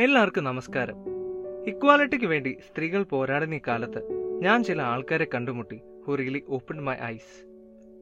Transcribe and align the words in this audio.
എല്ലാവർക്കും 0.00 0.44
നമസ്കാരം. 0.44 0.94
ഇക്വാലിറ്റിക്ക് 1.66 2.26
വേണ്ടി 2.26 2.56
സ്ത്രീകൾ 2.68 3.02
പോരാടുന്ന 3.02 3.54
ഈ 3.54 3.60
കാലത്ത് 3.68 4.00
ഞാൻ 4.42 4.64
ചില 4.64 4.82
ആൾക്കാരെ 4.82 5.26
കണ്ടുമുട്ടി 5.34 5.80
who 6.06 6.14
really 6.14 6.42
open 6.48 6.84
my 6.84 6.94
eyes 7.04 7.34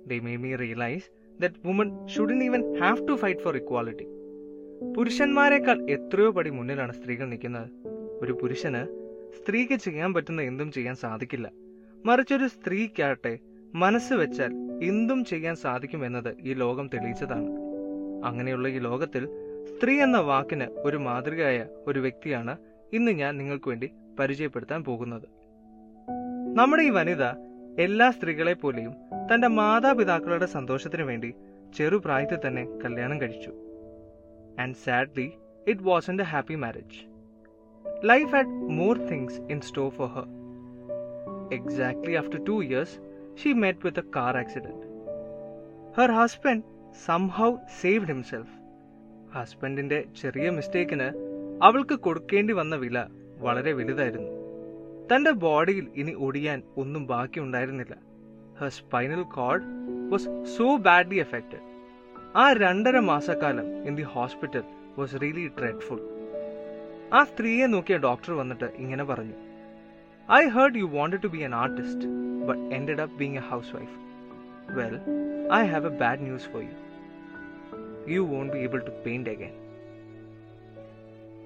they 0.08 0.20
may 0.20 0.36
me 0.36 0.54
realise 0.54 1.08
that 1.42 1.54
woman 1.66 2.08
shouldn't 2.08 2.44
even 2.44 2.78
have 2.78 3.08
to 3.08 3.12
fight 3.12 3.40
for 3.40 3.56
equality 3.56 4.06
പുരുഷന്മാരെക്കാൾ 4.96 5.90
എത്രയോ 5.90 6.30
പടി 6.30 6.50
മുന്നിലാണ് 6.50 6.92
സ്ത്രീകൾ 6.92 7.28
നിൽക്കുന്നത്. 7.28 7.70
ഒരു 8.22 8.32
പുരുഷന് 8.32 8.82
സ്ത്രീക്ക് 9.36 9.74
ചെയ്യാൻ 9.74 10.14
പറ്റുന്ന 10.14 10.42
എന്തും 10.42 10.72
ചെയ്യാൻ 10.72 10.94
സാധിക്കില്ല. 10.94 11.50
മറിച്ചൊരു 12.06 12.46
സ്ത്രീക്കാട്ടെ 12.46 13.38
മനസ്സ് 13.74 14.12
വെച്ചാൽ 14.12 14.52
എന്തും 14.82 15.24
ചെയ്യാൻ 15.24 15.56
സാധിക്കും 15.56 16.00
സാധിക്കുമെന്നത് 16.00 16.36
ഈ 16.40 16.54
ലോകം 16.54 16.90
തെളിയിച്ചതാണ്. 16.94 17.50
അങ്ങനെയുള്ള 18.24 18.68
ഈ 18.68 18.78
ലോകത്തിൽ 18.78 19.28
സ്ത്രീ 19.68 20.00
എന്ന 20.00 20.18
വാക്കിന് 20.18 20.66
ഒരു 20.78 20.96
മാതൃകയായ 20.96 21.66
ഒരു 21.86 22.00
വ്യക്തിയാണ് 22.00 22.56
ഇന്ന് 22.92 23.12
ഞാൻ 23.12 23.38
നിങ്ങൾക്ക് 23.38 23.68
വേണ്ടി 23.68 23.92
പരിചയപ്പെടുത്താൻ 24.18 24.84
പോകുന്നത്. 24.84 25.28
നമ്മുടെ 26.56 26.82
ഈ 26.82 26.90
വനിത 26.90 27.24
എല്ലാ 27.78 28.10
സ്ത്രീകളെ 28.10 28.52
പോലെയും 28.52 28.94
തന്റെ 29.32 29.48
മാതാപിതാക്കളുടെ 29.48 30.46
സന്തോഷത്തിനു 30.46 31.04
വേണ്ടി 31.04 31.34
ചെറുപ്രായത്തിൽ 31.76 32.38
തന്നെ 32.46 32.64
കല്യാണം 32.84 33.20
കഴിച്ചു. 33.20 33.50
And 34.58 34.74
sadly 34.74 35.32
it 35.66 35.82
was 35.82 36.10
a 36.10 36.22
happy 36.22 36.54
marriage 36.54 36.98
life 38.04 38.30
had 38.34 38.48
more 38.48 38.98
things 38.98 39.40
in 39.40 39.60
store 39.60 39.88
for 39.88 40.08
her 40.08 40.26
exactly 41.52 42.14
after 42.14 42.44
two 42.44 42.62
years 42.62 42.96
she 43.42 43.52
met 43.52 43.78
with 43.84 43.98
a 43.98 44.10
car 44.16 44.36
accident 44.36 44.84
her 45.98 46.10
husband 46.10 46.62
somehow 47.06 47.56
saved 47.80 48.08
himself 48.08 48.57
ഹസ്ബൻഡിന്റെ 49.34 50.04
ചെറിയ 50.20 50.50
മിസ്റ്റേക്കിന് 50.50 51.08
അവൾക്ക് 51.62 51.94
കൊടുക്കേണ്ടി 51.94 52.52
വന്ന 52.52 52.74
വില 52.76 52.98
വളരെ 53.38 53.72
വലുതായിരുന്നു. 53.72 54.30
തന്റെ 55.10 55.30
ബോഡിയിൽ 55.30 55.86
ഇനി 55.94 56.12
ഒടിയാൻ 56.26 56.62
ഒന്നും 56.76 57.06
ബാക്കി 57.06 57.40
ഉണ്ടായിരുന്നില്ല 57.40 57.94
her 58.60 58.68
spinal 58.68 59.22
cord 59.36 59.66
was 60.12 60.28
so 60.56 60.76
badly 60.76 61.16
affected 61.16 61.64
ആ 62.36 62.52
രണ്ടര 62.52 62.98
മാസക്കാലം 62.98 63.86
in 63.88 63.96
the 63.96 64.02
hospital 64.02 64.64
was 64.98 65.20
really 65.22 65.46
dreadful 65.58 66.00
ആ 67.12 67.24
സ്ത്രീയെ 67.24 67.66
നോക്കിയ 67.66 67.96
ഡോക്ടർ 67.96 68.32
വന്നിട്ട് 68.32 68.64
ഇങ്ങനെ 68.76 69.04
പറഞ്ഞു. 69.04 69.36
I 70.28 70.42
heard 70.48 70.78
you 70.78 70.84
wanted 70.84 71.22
to 71.22 71.28
be 71.28 71.38
an 71.38 71.54
artist 71.54 72.08
but 72.48 72.74
ended 72.74 73.00
up 73.00 73.16
being 73.18 73.36
a 73.36 73.44
housewife 73.76 73.96
well 74.78 74.96
I 75.52 75.62
have 75.66 75.86
a 75.86 75.96
bad 75.98 76.22
news 76.22 76.48
for 76.52 76.62
you 76.62 76.74
you 78.14 78.20
won't 78.32 78.52
be 78.52 78.58
able 78.58 78.80
to 78.88 78.92
paint 79.06 79.30
again 79.30 79.54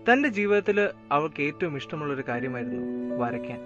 തന്റെ 0.06 0.28
ജീവിതത്തിൽ 0.28 0.78
അവൾക്ക് 1.16 1.40
ഏറ്റവും 1.42 1.76
ഇഷ്ടമുള്ള 1.76 2.12
ഒരു 2.14 2.24
കാര്യമായിരുന്നു 2.28 2.80
വരയ്ക്കാൻ. 3.20 3.60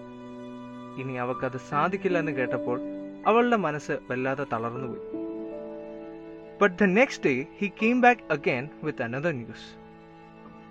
ഇനി 1.00 1.14
അവൾക്കത് 1.24 1.58
സാധിക്കില്ല 1.70 2.18
എന്ന് 2.18 2.32
കേട്ടപ്പോൾ 2.32 2.78
അവളുടെ 3.26 3.56
മനസ്സ് 3.56 3.94
വല്ലാതെ 4.10 4.44
തളർന്നുപോയി. 4.52 5.04
But 6.60 6.74
the 6.82 6.86
next 6.98 7.24
day 7.26 7.32
he 7.60 7.68
came 7.82 8.00
back 8.00 8.22
again 8.30 8.64
with 8.86 9.02
another 9.02 9.34
news 9.40 9.66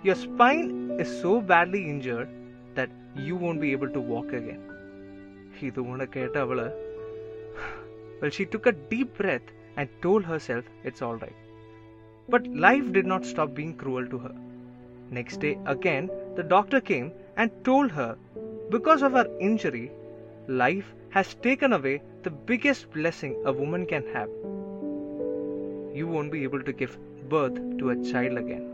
your 0.06 0.18
spine 0.26 0.64
is 1.02 1.14
so 1.22 1.32
badly 1.52 1.82
injured 1.92 2.30
that 2.78 3.26
you 3.28 3.34
won't 3.44 3.60
be 3.64 3.70
able 3.76 3.90
to 3.98 4.02
walk 4.12 4.34
again 4.40 4.60
ഇതുകൊണ്ട് 5.68 6.04
കേട്ട 6.16 6.36
അവൾ 6.36 6.60
well 8.22 8.32
she 8.38 8.46
took 8.54 8.70
a 8.74 8.76
deep 8.92 9.14
breath 9.20 9.52
and 9.78 9.90
told 10.04 10.22
herself 10.48 10.70
it's 10.86 11.04
all 11.04 11.18
right 11.26 11.45
But 12.29 12.47
life 12.65 12.91
did 12.93 13.05
not 13.05 13.25
stop 13.25 13.49
being 13.53 13.73
cruel 13.75 14.05
to 14.07 14.17
her. 14.17 14.35
Next 15.09 15.37
day, 15.37 15.57
again, 15.65 16.09
the 16.35 16.43
doctor 16.43 16.79
came 16.79 17.11
and 17.35 17.51
told 17.63 17.91
her 17.91 18.11
because 18.69 19.01
of 19.01 19.11
her 19.11 19.27
injury, 19.39 19.91
life 20.47 20.89
has 21.09 21.33
taken 21.47 21.73
away 21.73 22.01
the 22.23 22.33
biggest 22.49 22.93
blessing 22.93 23.33
a 23.45 23.51
woman 23.51 23.85
can 23.85 24.05
have. 24.13 24.29
You 25.93 26.07
won't 26.07 26.31
be 26.31 26.43
able 26.43 26.63
to 26.63 26.73
give 26.73 26.97
birth 27.29 27.57
to 27.79 27.89
a 27.89 27.97
child 28.11 28.37
again. 28.37 28.65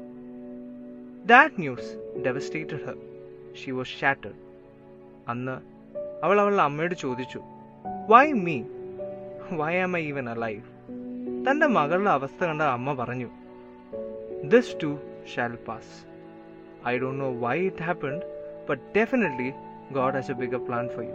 That 1.25 1.57
news 1.57 1.88
devastated 2.21 2.81
her. 2.81 2.97
She 3.53 3.71
was 3.71 3.88
shattered. 3.99 4.38
അന്ന് 5.31 5.55
അവൾ 6.25 6.38
അവളുടെ 6.43 6.63
അമ്മയോട് 6.67 6.95
ചോദിച്ചു 7.05 7.39
why 8.11 8.25
me 8.45 8.57
why 9.61 9.73
am 9.85 9.95
I 9.99 10.01
even 10.11 10.27
uh 10.33 10.35
life 10.45 10.69
തന്റെ 11.47 11.67
മകളുടെ 11.77 12.11
അവസ്ഥ 12.17 12.39
കണ്ട 12.49 12.63
അമ്മ 12.77 12.93
പറഞ്ഞു 12.93 13.29
this 14.42 14.75
too 14.75 15.00
shall 15.25 15.56
pass. 15.56 16.04
I 16.84 16.98
don't 16.98 17.19
know 17.19 17.30
why 17.30 17.56
it 17.56 17.78
happened, 17.78 18.22
but 18.66 18.92
definitely 18.94 19.54
God 19.92 20.14
has 20.14 20.30
a 20.30 20.34
bigger 20.34 20.58
plan 20.58 20.88
for 20.91 21.03
you. 21.03 21.14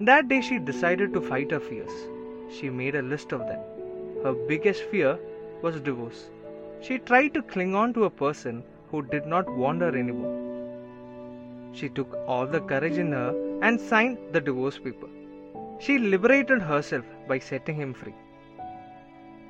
That 0.00 0.28
day 0.28 0.40
she 0.40 0.58
decided 0.58 1.12
to 1.12 1.20
fight 1.20 1.50
her 1.50 1.60
fears. 1.60 1.92
She 2.50 2.70
made 2.70 2.94
a 2.94 3.02
list 3.02 3.32
of 3.32 3.40
them. 3.40 3.60
Her 4.22 4.32
biggest 4.32 4.82
fear 4.84 5.18
was 5.62 5.80
divorce. 5.80 6.30
She 6.80 6.98
tried 6.98 7.34
to 7.34 7.42
cling 7.42 7.74
on 7.74 7.94
to 7.94 8.04
a 8.04 8.10
person 8.10 8.62
who 8.90 9.02
did 9.02 9.26
not 9.26 9.48
want 9.48 9.80
her 9.80 9.96
anymore. 9.96 10.40
She 11.72 11.88
took 11.88 12.16
all 12.26 12.46
the 12.46 12.60
courage 12.60 12.98
in 12.98 13.12
her 13.12 13.34
and 13.62 13.80
signed 13.80 14.18
the 14.32 14.40
divorce 14.40 14.78
paper. 14.78 15.08
She 15.80 15.98
liberated 15.98 16.62
herself 16.62 17.04
by 17.26 17.38
setting 17.38 17.76
him 17.76 17.94
free. 17.94 18.14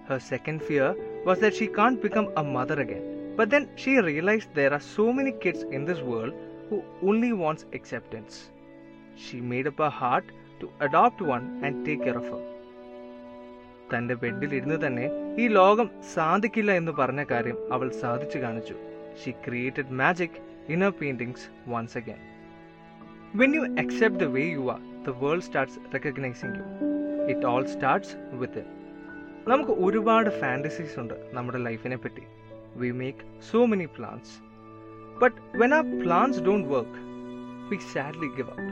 Her 0.07 0.21
second 0.21 0.63
fear 0.63 0.95
was 1.26 1.40
that 1.40 1.54
she 1.54 1.68
can't 1.70 2.02
become 2.02 2.30
a 2.36 2.44
mother 2.50 2.78
again. 2.82 3.06
But 3.38 3.50
then 3.50 3.66
she 3.76 3.98
realized 4.02 4.54
there 4.54 4.74
are 4.74 4.86
so 4.92 5.06
many 5.14 5.34
kids 5.44 5.64
in 5.72 5.86
this 5.86 6.02
world 6.04 6.34
who 6.70 6.78
only 7.04 7.32
wants 7.34 7.66
acceptance. 7.74 8.36
She 9.18 9.40
made 9.54 9.68
up 9.68 9.80
her 9.80 9.94
heart 10.02 10.26
to 10.62 10.70
adopt 10.82 11.22
one 11.30 11.46
and 11.64 11.86
take 11.88 12.04
care 12.04 12.18
of 12.18 12.30
her. 12.32 12.42
തന്റെ 13.92 14.16
ബെഡിൽ 14.22 14.52
ഇരുന്ന് 14.58 14.78
തന്നെ 14.82 15.06
ഈ 15.42 15.46
ലോകം 15.58 15.88
സാധിക്കില്ല 16.16 16.72
എന്ന് 16.80 16.94
പറഞ്ഞ 17.00 17.22
കാര്യം 17.32 17.58
അവൾ 17.76 17.88
സാധിച്ചു 18.02 18.40
കാണിച്ചു 18.44 18.76
she 19.22 19.32
created 19.46 19.96
magic 20.02 20.38
in 20.74 20.82
her 20.86 20.92
paintings 21.00 21.46
once 21.74 21.98
again 22.02 22.20
when 23.42 23.56
you 23.58 23.64
accept 23.84 24.20
the 24.24 24.28
way 24.36 24.44
you 24.58 24.66
are 24.76 24.82
the 25.08 25.16
world 25.24 25.46
starts 25.48 25.80
recognising 25.96 26.54
U 26.60 26.66
it 27.34 27.48
all 27.54 27.66
starts 27.76 28.14
വിത്ത് 28.42 28.64
നമുക്ക് 29.52 29.74
ഒരുപാട് 29.86 30.30
ഫാൻറ്റസീസ് 30.42 30.98
ഉണ്ട് 31.04 31.16
നമ്മുടെ 31.38 31.62
ലൈഫിനെ 31.68 31.98
പറ്റി 32.06 32.26
we 32.82 32.92
make 33.04 33.24
so 33.52 33.62
many 33.74 33.88
plans 33.98 34.34
but 35.22 35.40
when 35.62 35.74
ആ 35.80 35.82
plans 36.04 36.44
don't 36.50 36.68
work 36.76 37.00
we 37.72 37.80
sadly 37.96 38.30
give 38.38 38.52
up 38.56 38.70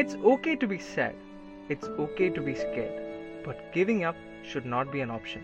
it's 0.00 0.18
okay 0.32 0.54
to 0.64 0.68
be 0.74 0.80
sad 0.94 1.20
it's 1.74 1.92
okay 2.06 2.26
to 2.38 2.42
be 2.48 2.56
scared 2.64 2.98
but 3.44 3.72
giving 3.72 4.04
up 4.04 4.16
should 4.42 4.66
not 4.66 4.92
be 4.92 5.00
an 5.00 5.10
option. 5.10 5.42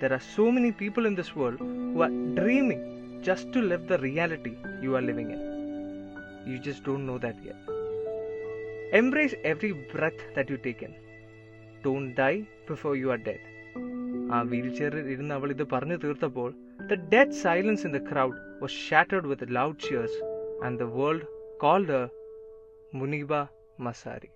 There 0.00 0.12
are 0.12 0.24
so 0.36 0.50
many 0.50 0.72
people 0.72 1.06
in 1.06 1.14
this 1.14 1.34
world 1.36 1.58
who 1.58 2.00
are 2.02 2.14
dreaming 2.34 2.82
just 3.22 3.52
to 3.52 3.60
live 3.60 3.86
the 3.86 3.98
reality 3.98 4.54
you 4.82 4.96
are 4.96 5.02
living 5.02 5.30
in. 5.30 5.40
You 6.46 6.58
just 6.58 6.84
don't 6.84 7.06
know 7.06 7.18
that 7.18 7.36
yet. 7.44 7.56
Embrace 8.92 9.34
every 9.44 9.72
breath 9.92 10.20
that 10.34 10.48
you 10.48 10.56
take 10.58 10.82
in. 10.82 10.94
Don't 11.84 12.10
die 12.14 12.38
before 12.66 12.94
you 12.96 13.10
are 13.10 13.22
dead. 13.28 13.42
ആ 14.32 14.38
wheel 14.42 14.66
ചെയറിൽ 14.78 15.06
ഇരുന്ന് 15.12 15.34
അവൾ 15.34 15.48
ഇത് 15.50 15.64
പറഞ്ഞു 15.68 15.96
തീർത്തപ്പോൾ 15.96 16.50
the 16.90 16.96
dead 17.12 17.36
silence 17.44 17.84
in 17.86 17.92
the 17.96 18.00
crowd 18.10 18.36
was 18.60 18.76
shattered 18.88 19.28
with 19.30 19.48
loud 19.50 19.78
cheers 19.78 20.18
and 20.64 20.78
the 20.82 20.86
world 20.96 21.26
called 21.58 21.98
Muniba 22.94 23.32
Mazari 23.78 24.30